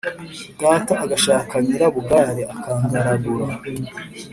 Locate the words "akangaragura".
2.53-3.45